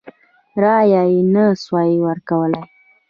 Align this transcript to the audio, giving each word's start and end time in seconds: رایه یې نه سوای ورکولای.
رایه 0.61 1.03
یې 1.11 1.19
نه 1.33 1.45
سوای 1.63 1.91
ورکولای. 2.05 2.65